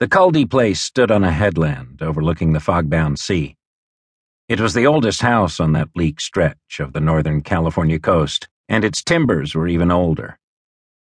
The 0.00 0.08
Culdee 0.08 0.50
place 0.50 0.80
stood 0.80 1.12
on 1.12 1.22
a 1.22 1.30
headland 1.30 2.02
overlooking 2.02 2.52
the 2.52 2.58
fog-bound 2.58 3.20
sea. 3.20 3.54
It 4.48 4.60
was 4.60 4.74
the 4.74 4.88
oldest 4.88 5.22
house 5.22 5.60
on 5.60 5.70
that 5.72 5.92
bleak 5.92 6.20
stretch 6.20 6.80
of 6.80 6.92
the 6.92 7.00
northern 7.00 7.42
California 7.42 8.00
coast, 8.00 8.48
and 8.68 8.84
its 8.84 9.04
timbers 9.04 9.54
were 9.54 9.68
even 9.68 9.92
older. 9.92 10.36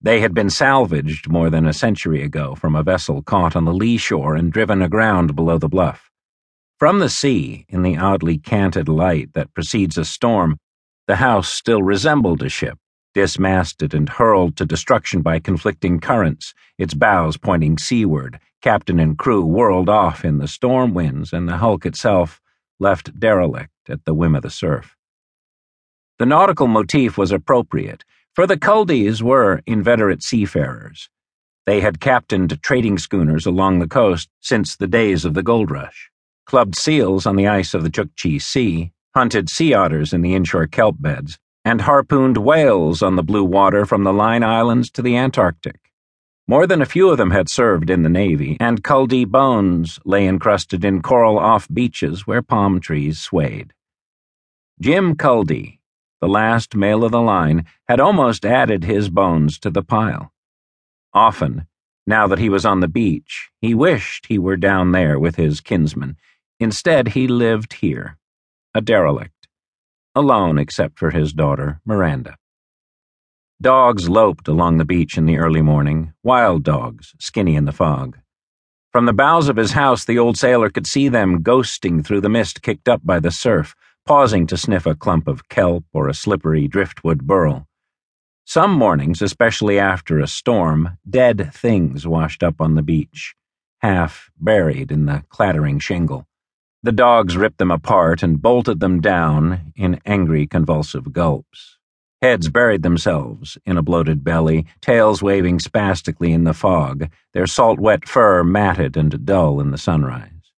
They 0.00 0.18
had 0.18 0.34
been 0.34 0.50
salvaged 0.50 1.28
more 1.28 1.48
than 1.48 1.64
a 1.64 1.72
century 1.72 2.24
ago 2.24 2.56
from 2.56 2.74
a 2.74 2.82
vessel 2.82 3.22
caught 3.22 3.54
on 3.54 3.66
the 3.66 3.72
lee 3.72 3.98
shore 3.98 4.34
and 4.34 4.52
driven 4.52 4.82
aground 4.82 5.36
below 5.36 5.58
the 5.58 5.68
bluff. 5.68 6.10
From 6.76 6.98
the 6.98 7.08
sea, 7.08 7.66
in 7.68 7.82
the 7.82 7.96
oddly 7.96 8.36
canted 8.36 8.88
light 8.88 9.32
that 9.34 9.54
precedes 9.54 9.96
a 9.96 10.04
storm, 10.04 10.58
the 11.06 11.16
house 11.16 11.48
still 11.48 11.84
resembled 11.84 12.42
a 12.42 12.48
ship, 12.48 12.78
dismasted 13.14 13.94
and 13.94 14.08
hurled 14.08 14.56
to 14.56 14.66
destruction 14.66 15.22
by 15.22 15.38
conflicting 15.38 16.00
currents, 16.00 16.52
its 16.78 16.94
bows 16.94 17.36
pointing 17.36 17.78
seaward, 17.78 18.40
captain 18.62 18.98
and 18.98 19.18
crew 19.18 19.44
whirled 19.44 19.88
off 19.88 20.24
in 20.24 20.38
the 20.38 20.48
storm 20.48 20.94
winds, 20.94 21.32
and 21.32 21.48
the 21.48 21.58
hulk 21.58 21.84
itself 21.84 22.40
left 22.80 23.18
derelict 23.18 23.70
at 23.88 24.04
the 24.04 24.14
whim 24.14 24.34
of 24.34 24.42
the 24.42 24.50
surf. 24.50 24.96
The 26.18 26.26
nautical 26.26 26.68
motif 26.68 27.18
was 27.18 27.32
appropriate, 27.32 28.04
for 28.34 28.46
the 28.46 28.56
Culdees 28.56 29.20
were 29.22 29.60
inveterate 29.66 30.22
seafarers. 30.22 31.10
They 31.66 31.80
had 31.80 32.00
captained 32.00 32.62
trading 32.62 32.98
schooners 32.98 33.44
along 33.44 33.78
the 33.78 33.88
coast 33.88 34.28
since 34.40 34.76
the 34.76 34.86
days 34.86 35.24
of 35.24 35.34
the 35.34 35.42
gold 35.42 35.70
rush, 35.70 36.10
clubbed 36.46 36.76
seals 36.76 37.26
on 37.26 37.36
the 37.36 37.48
ice 37.48 37.74
of 37.74 37.82
the 37.82 37.90
Chukchi 37.90 38.40
Sea, 38.40 38.92
hunted 39.14 39.50
sea 39.50 39.74
otters 39.74 40.12
in 40.12 40.22
the 40.22 40.34
inshore 40.34 40.66
kelp 40.66 40.96
beds, 40.98 41.38
and 41.64 41.82
harpooned 41.82 42.38
whales 42.38 43.02
on 43.02 43.16
the 43.16 43.22
blue 43.22 43.44
water 43.44 43.84
from 43.84 44.04
the 44.04 44.12
Line 44.12 44.42
Islands 44.42 44.90
to 44.92 45.02
the 45.02 45.16
Antarctic. 45.16 45.81
More 46.48 46.66
than 46.66 46.82
a 46.82 46.86
few 46.86 47.08
of 47.10 47.18
them 47.18 47.30
had 47.30 47.48
served 47.48 47.88
in 47.88 48.02
the 48.02 48.08
Navy, 48.08 48.56
and 48.58 48.82
Culdee 48.82 49.24
bones 49.24 50.00
lay 50.04 50.26
encrusted 50.26 50.84
in 50.84 51.00
coral 51.00 51.38
off 51.38 51.68
beaches 51.72 52.26
where 52.26 52.42
palm 52.42 52.80
trees 52.80 53.20
swayed. 53.20 53.72
Jim 54.80 55.14
Culdee, 55.14 55.78
the 56.20 56.28
last 56.28 56.74
male 56.74 57.04
of 57.04 57.12
the 57.12 57.20
line, 57.20 57.64
had 57.88 58.00
almost 58.00 58.44
added 58.44 58.82
his 58.84 59.08
bones 59.08 59.58
to 59.60 59.70
the 59.70 59.82
pile. 59.82 60.32
Often, 61.14 61.66
now 62.06 62.26
that 62.26 62.40
he 62.40 62.48
was 62.48 62.66
on 62.66 62.80
the 62.80 62.88
beach, 62.88 63.50
he 63.60 63.74
wished 63.74 64.26
he 64.26 64.38
were 64.38 64.56
down 64.56 64.90
there 64.90 65.20
with 65.20 65.36
his 65.36 65.60
kinsmen. 65.60 66.16
Instead, 66.58 67.08
he 67.08 67.28
lived 67.28 67.74
here, 67.74 68.18
a 68.74 68.80
derelict, 68.80 69.46
alone 70.14 70.58
except 70.58 70.98
for 70.98 71.10
his 71.10 71.32
daughter, 71.32 71.80
Miranda. 71.84 72.36
Dogs 73.62 74.08
loped 74.08 74.48
along 74.48 74.78
the 74.78 74.84
beach 74.84 75.16
in 75.16 75.24
the 75.24 75.38
early 75.38 75.62
morning, 75.62 76.12
wild 76.24 76.64
dogs, 76.64 77.14
skinny 77.20 77.54
in 77.54 77.64
the 77.64 77.70
fog. 77.70 78.18
From 78.90 79.06
the 79.06 79.12
bows 79.12 79.48
of 79.48 79.54
his 79.54 79.70
house, 79.70 80.04
the 80.04 80.18
old 80.18 80.36
sailor 80.36 80.68
could 80.68 80.84
see 80.84 81.08
them 81.08 81.44
ghosting 81.44 82.04
through 82.04 82.22
the 82.22 82.28
mist 82.28 82.62
kicked 82.62 82.88
up 82.88 83.02
by 83.04 83.20
the 83.20 83.30
surf, 83.30 83.76
pausing 84.04 84.48
to 84.48 84.56
sniff 84.56 84.84
a 84.84 84.96
clump 84.96 85.28
of 85.28 85.48
kelp 85.48 85.84
or 85.92 86.08
a 86.08 86.14
slippery 86.14 86.66
driftwood 86.66 87.24
burl. 87.24 87.68
Some 88.44 88.72
mornings, 88.72 89.22
especially 89.22 89.78
after 89.78 90.18
a 90.18 90.26
storm, 90.26 90.98
dead 91.08 91.54
things 91.54 92.04
washed 92.04 92.42
up 92.42 92.60
on 92.60 92.74
the 92.74 92.82
beach, 92.82 93.36
half 93.78 94.32
buried 94.40 94.90
in 94.90 95.06
the 95.06 95.22
clattering 95.28 95.78
shingle. 95.78 96.26
The 96.82 96.90
dogs 96.90 97.36
ripped 97.36 97.58
them 97.58 97.70
apart 97.70 98.24
and 98.24 98.42
bolted 98.42 98.80
them 98.80 99.00
down 99.00 99.72
in 99.76 100.00
angry, 100.04 100.48
convulsive 100.48 101.12
gulps. 101.12 101.78
Heads 102.22 102.48
buried 102.48 102.84
themselves 102.84 103.58
in 103.66 103.76
a 103.76 103.82
bloated 103.82 104.22
belly, 104.22 104.64
tails 104.80 105.24
waving 105.24 105.58
spastically 105.58 106.32
in 106.32 106.44
the 106.44 106.54
fog, 106.54 107.10
their 107.32 107.48
salt 107.48 107.80
wet 107.80 108.08
fur 108.08 108.44
matted 108.44 108.96
and 108.96 109.26
dull 109.26 109.58
in 109.60 109.72
the 109.72 109.76
sunrise. 109.76 110.52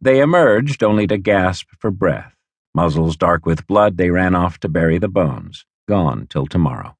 They 0.00 0.20
emerged 0.20 0.82
only 0.82 1.06
to 1.08 1.18
gasp 1.18 1.68
for 1.78 1.90
breath. 1.90 2.34
Muzzles 2.74 3.18
dark 3.18 3.44
with 3.44 3.66
blood, 3.66 3.98
they 3.98 4.08
ran 4.08 4.34
off 4.34 4.58
to 4.60 4.68
bury 4.70 4.96
the 4.96 5.08
bones, 5.08 5.66
gone 5.86 6.26
till 6.26 6.46
tomorrow. 6.46 6.96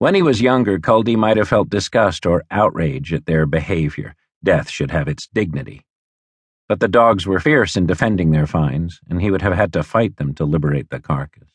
When 0.00 0.16
he 0.16 0.22
was 0.22 0.42
younger, 0.42 0.80
Culdee 0.80 1.14
might 1.14 1.36
have 1.36 1.48
felt 1.48 1.70
disgust 1.70 2.26
or 2.26 2.42
outrage 2.50 3.12
at 3.12 3.26
their 3.26 3.46
behavior. 3.46 4.16
Death 4.42 4.68
should 4.68 4.90
have 4.90 5.06
its 5.06 5.28
dignity. 5.28 5.86
But 6.68 6.80
the 6.80 6.88
dogs 6.88 7.28
were 7.28 7.38
fierce 7.38 7.76
in 7.76 7.86
defending 7.86 8.32
their 8.32 8.48
finds, 8.48 9.00
and 9.08 9.22
he 9.22 9.30
would 9.30 9.42
have 9.42 9.54
had 9.54 9.72
to 9.74 9.84
fight 9.84 10.16
them 10.16 10.34
to 10.34 10.44
liberate 10.44 10.90
the 10.90 10.98
carcass. 10.98 11.45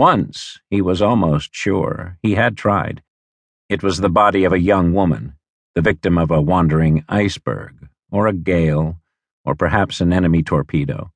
Once, 0.00 0.58
he 0.70 0.80
was 0.80 1.02
almost 1.02 1.54
sure, 1.54 2.16
he 2.22 2.34
had 2.34 2.56
tried. 2.56 3.02
It 3.68 3.82
was 3.82 3.98
the 3.98 4.08
body 4.08 4.44
of 4.44 4.52
a 4.54 4.58
young 4.58 4.94
woman, 4.94 5.34
the 5.74 5.82
victim 5.82 6.16
of 6.16 6.30
a 6.30 6.40
wandering 6.40 7.04
iceberg, 7.06 7.86
or 8.10 8.26
a 8.26 8.32
gale, 8.32 8.98
or 9.44 9.54
perhaps 9.54 10.00
an 10.00 10.10
enemy 10.10 10.42
torpedo. 10.42 11.12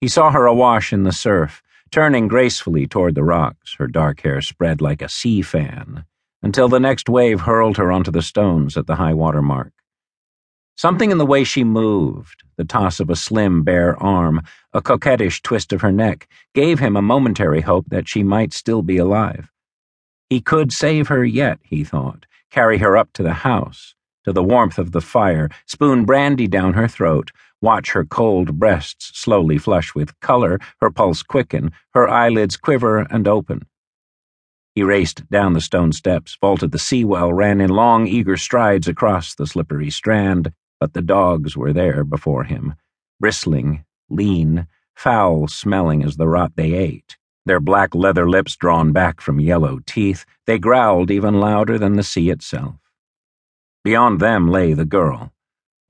He 0.00 0.08
saw 0.08 0.30
her 0.30 0.46
awash 0.46 0.90
in 0.90 1.02
the 1.02 1.12
surf, 1.12 1.62
turning 1.90 2.28
gracefully 2.28 2.86
toward 2.86 3.14
the 3.14 3.24
rocks, 3.24 3.74
her 3.78 3.86
dark 3.86 4.22
hair 4.22 4.40
spread 4.40 4.80
like 4.80 5.02
a 5.02 5.10
sea 5.10 5.42
fan, 5.42 6.06
until 6.42 6.70
the 6.70 6.80
next 6.80 7.10
wave 7.10 7.42
hurled 7.42 7.76
her 7.76 7.92
onto 7.92 8.10
the 8.10 8.22
stones 8.22 8.78
at 8.78 8.86
the 8.86 8.96
high 8.96 9.12
water 9.12 9.42
mark. 9.42 9.74
Something 10.78 11.10
in 11.10 11.18
the 11.18 11.26
way 11.26 11.42
she 11.42 11.64
moved, 11.64 12.44
the 12.56 12.64
toss 12.64 13.00
of 13.00 13.10
a 13.10 13.16
slim, 13.16 13.64
bare 13.64 14.00
arm, 14.00 14.42
a 14.72 14.80
coquettish 14.80 15.42
twist 15.42 15.72
of 15.72 15.80
her 15.80 15.90
neck, 15.90 16.28
gave 16.54 16.78
him 16.78 16.96
a 16.96 17.02
momentary 17.02 17.62
hope 17.62 17.86
that 17.88 18.08
she 18.08 18.22
might 18.22 18.52
still 18.52 18.82
be 18.82 18.96
alive. 18.96 19.50
He 20.30 20.40
could 20.40 20.70
save 20.70 21.08
her 21.08 21.24
yet, 21.24 21.58
he 21.64 21.82
thought, 21.82 22.26
carry 22.52 22.78
her 22.78 22.96
up 22.96 23.12
to 23.14 23.24
the 23.24 23.32
house, 23.32 23.96
to 24.24 24.32
the 24.32 24.44
warmth 24.44 24.78
of 24.78 24.92
the 24.92 25.00
fire, 25.00 25.48
spoon 25.66 26.04
brandy 26.04 26.46
down 26.46 26.74
her 26.74 26.86
throat, 26.86 27.32
watch 27.60 27.90
her 27.90 28.04
cold 28.04 28.60
breasts 28.60 29.10
slowly 29.18 29.58
flush 29.58 29.96
with 29.96 30.20
color, 30.20 30.60
her 30.80 30.92
pulse 30.92 31.24
quicken, 31.24 31.72
her 31.92 32.08
eyelids 32.08 32.56
quiver 32.56 32.98
and 33.10 33.26
open. 33.26 33.66
He 34.76 34.84
raced 34.84 35.28
down 35.28 35.54
the 35.54 35.60
stone 35.60 35.90
steps, 35.90 36.38
vaulted 36.40 36.70
the 36.70 36.78
sea 36.78 37.04
well, 37.04 37.32
ran 37.32 37.60
in 37.60 37.70
long, 37.70 38.06
eager 38.06 38.36
strides 38.36 38.86
across 38.86 39.34
the 39.34 39.48
slippery 39.48 39.90
strand, 39.90 40.52
but 40.80 40.92
the 40.92 41.02
dogs 41.02 41.56
were 41.56 41.72
there 41.72 42.04
before 42.04 42.44
him, 42.44 42.74
bristling, 43.20 43.84
lean, 44.08 44.66
foul 44.94 45.48
smelling 45.48 46.02
as 46.02 46.16
the 46.16 46.28
rot 46.28 46.52
they 46.56 46.74
ate. 46.74 47.16
Their 47.46 47.60
black 47.60 47.94
leather 47.94 48.28
lips 48.28 48.56
drawn 48.56 48.92
back 48.92 49.20
from 49.20 49.40
yellow 49.40 49.78
teeth, 49.86 50.24
they 50.46 50.58
growled 50.58 51.10
even 51.10 51.40
louder 51.40 51.78
than 51.78 51.94
the 51.94 52.02
sea 52.02 52.30
itself. 52.30 52.76
Beyond 53.84 54.20
them 54.20 54.48
lay 54.48 54.74
the 54.74 54.84
girl. 54.84 55.32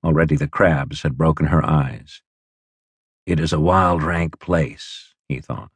Already 0.05 0.37
the 0.37 0.47
crabs 0.47 1.03
had 1.03 1.19
broken 1.19 1.47
her 1.47 1.65
eyes. 1.65 2.23
It 3.27 3.41
is 3.41 3.53
a 3.53 3.61
wild, 3.61 4.03
rank 4.03 4.39
place, 4.39 5.15
he 5.29 5.41
thought, 5.41 5.73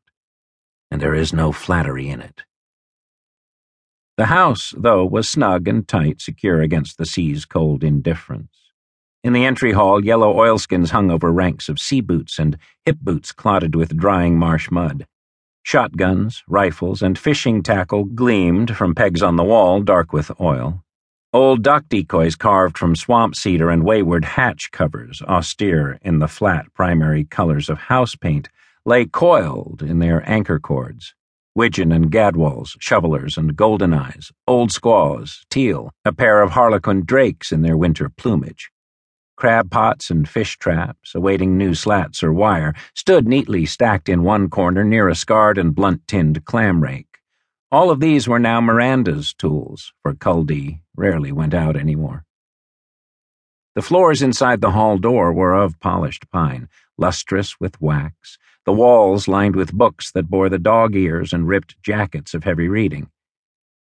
and 0.91 1.03
there 1.03 1.15
is 1.15 1.33
no 1.33 1.53
flattery 1.53 2.09
in 2.09 2.21
it. 2.21 2.43
The 4.17 4.27
house, 4.27 4.73
though, 4.77 5.05
was 5.05 5.29
snug 5.29 5.67
and 5.67 5.87
tight, 5.89 6.21
secure 6.21 6.61
against 6.61 6.97
the 6.97 7.07
sea's 7.07 7.45
cold 7.45 7.83
indifference. 7.83 8.62
In 9.25 9.35
the 9.35 9.45
entry 9.45 9.71
hall, 9.71 10.05
yellow 10.05 10.37
oilskins 10.37 10.91
hung 10.91 11.09
over 11.09 11.33
ranks 11.33 11.69
of 11.69 11.79
sea 11.79 12.01
boots 12.01 12.41
and 12.41 12.59
hip 12.85 12.99
boots 13.01 13.31
clotted 13.31 13.77
with 13.77 13.97
drying 13.97 14.37
marsh 14.37 14.69
mud. 14.69 15.07
Shotguns, 15.63 16.43
rifles, 16.49 17.03
and 17.03 17.17
fishing 17.17 17.63
tackle 17.63 18.03
gleamed 18.03 18.77
from 18.77 18.97
pegs 18.97 19.23
on 19.23 19.37
the 19.37 19.45
wall, 19.45 19.81
dark 19.81 20.13
with 20.13 20.33
oil. 20.41 20.83
Old 21.33 21.63
duck 21.63 21.85
decoys 21.89 22.35
carved 22.35 22.77
from 22.77 22.97
swamp 22.97 23.37
cedar 23.37 23.71
and 23.71 23.85
wayward 23.85 24.25
hatch 24.25 24.73
covers, 24.73 25.23
austere 25.23 26.01
in 26.03 26.19
the 26.19 26.27
flat 26.27 26.67
primary 26.75 27.25
colors 27.25 27.71
of 27.71 27.79
house 27.79 28.17
paint, 28.17 28.49
lay 28.85 29.05
coiled 29.05 29.85
in 29.85 30.01
their 30.01 30.29
anchor 30.29 30.59
cords. 30.59 31.15
Widgeon 31.55 31.93
and 31.93 32.11
gadwalls, 32.11 32.77
shovelers 32.81 33.37
and 33.37 33.55
golden 33.55 33.95
eyes, 33.95 34.33
old 34.49 34.73
squaws, 34.73 35.45
teal, 35.49 35.93
a 36.05 36.13
pair 36.13 36.43
of 36.43 36.51
harlequin 36.51 37.05
drakes 37.05 37.53
in 37.53 37.63
their 37.63 37.77
winter 37.77 38.09
plumage 38.09 38.72
crab 39.37 39.71
pots 39.71 40.11
and 40.11 40.29
fish 40.29 40.59
traps, 40.59 41.15
awaiting 41.15 41.57
new 41.57 41.75
slats 41.75 42.23
or 42.23 42.33
wire, 42.33 42.75
stood 42.95 43.27
neatly 43.27 43.67
stacked 43.67 44.09
in 44.09 44.23
one 44.23 44.49
corner 44.49 44.85
near 44.85 45.09
a 45.09 45.15
scarred 45.15 45.59
and 45.59 45.75
blunt-tinned 45.75 46.45
clam 46.45 46.83
rake. 46.83 47.19
All 47.71 47.91
of 47.91 48.01
these 48.01 48.29
were 48.29 48.39
now 48.39 48.61
Miranda's 48.61 49.33
tools, 49.33 49.93
for 50.03 50.15
Culdee 50.15 50.83
rarely 50.95 51.33
went 51.33 51.55
out 51.55 51.77
anymore. 51.77 52.25
The 53.75 53.83
floors 53.83 54.21
inside 54.21 54.61
the 54.61 54.73
hall 54.73 54.99
door 54.99 55.33
were 55.33 55.55
of 55.55 55.81
polished 55.81 56.31
pine, 56.31 56.69
lustrous 56.99 57.59
with 57.59 57.81
wax, 57.81 58.37
the 58.67 58.73
walls 58.73 59.27
lined 59.27 59.57
with 59.57 59.73
books 59.73 60.13
that 60.13 60.29
bore 60.29 60.51
the 60.51 60.59
dog 60.59 60.95
ears 60.95 61.33
and 61.33 61.49
ripped 61.49 61.83
jackets 61.83 62.35
of 62.35 62.45
heavy 62.45 62.69
reading. 62.69 63.11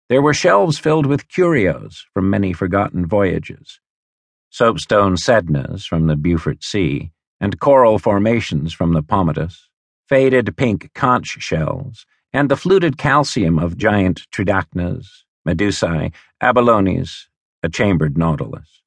There 0.10 0.22
were 0.22 0.34
shelves 0.34 0.78
filled 0.78 1.06
with 1.06 1.30
curios 1.30 2.06
from 2.14 2.30
many 2.30 2.54
forgotten 2.54 3.06
voyages 3.06 3.80
soapstone 4.50 5.16
sednas 5.18 5.86
from 5.86 6.08
the 6.08 6.16
Beaufort 6.16 6.64
Sea, 6.64 7.12
and 7.40 7.60
coral 7.60 8.00
formations 8.00 8.74
from 8.74 8.94
the 8.94 9.04
Paumotus, 9.04 9.68
faded 10.08 10.56
pink 10.58 10.92
conch 10.94 11.38
shells, 11.40 12.06
and 12.34 12.50
the 12.50 12.58
fluted 12.58 12.98
calcium 12.98 13.60
of 13.60 13.78
giant 13.78 14.28
tridacnas, 14.32 15.08
medusae, 15.48 16.14
abalones, 16.42 17.26
a 17.64 17.70
chambered 17.70 18.18
nautilus. 18.18 18.84